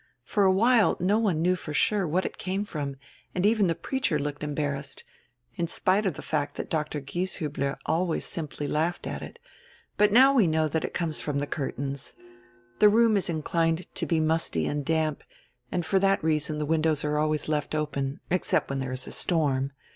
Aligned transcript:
For 0.23 0.45
a 0.45 0.51
while 0.51 0.97
no 0.99 1.19
one 1.19 1.43
knew 1.43 1.55
for 1.55 1.75
sure 1.75 2.07
what 2.07 2.25
it 2.25 2.39
came 2.39 2.65
from, 2.65 2.95
and 3.35 3.45
even 3.45 3.67
die 3.67 3.75
preacher 3.75 4.17
looked 4.17 4.43
embarrassed, 4.43 5.03
in 5.57 5.67
spite 5.67 6.07
of 6.07 6.15
die 6.15 6.23
fact 6.23 6.57
diat 6.57 6.69
Dr. 6.69 7.01
Gieshiibler 7.01 7.77
always 7.85 8.25
simply 8.25 8.67
laughed 8.67 9.05
at 9.05 9.21
it. 9.21 9.37
But 9.97 10.11
now 10.11 10.33
we 10.33 10.47
know 10.47 10.67
diat 10.67 10.85
it 10.85 10.95
conies 10.95 11.19
from 11.21 11.37
die 11.37 11.45
curtains. 11.45 12.15
The 12.79 12.89
room 12.89 13.15
is 13.15 13.29
inclined 13.29 13.85
to 13.93 14.07
be 14.07 14.19
musty 14.19 14.65
and 14.65 14.83
damp, 14.83 15.23
and 15.71 15.85
for 15.85 15.99
diat 15.99 16.23
reason 16.23 16.57
die 16.57 16.63
windows 16.63 17.03
are 17.03 17.19
always 17.19 17.47
left 17.47 17.75
open, 17.75 18.21
except 18.31 18.71
when 18.71 18.79
diere 18.81 18.93
is 18.93 19.05
a 19.05 19.11
storm. 19.11 19.71